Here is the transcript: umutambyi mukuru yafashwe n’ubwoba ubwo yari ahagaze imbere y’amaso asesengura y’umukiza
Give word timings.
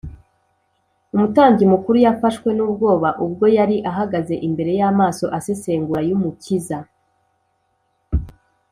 umutambyi 1.13 1.65
mukuru 1.73 1.97
yafashwe 2.05 2.49
n’ubwoba 2.57 3.09
ubwo 3.25 3.45
yari 3.57 3.77
ahagaze 3.91 4.33
imbere 4.47 4.71
y’amaso 4.79 5.25
asesengura 5.37 6.01
y’umukiza 6.09 6.77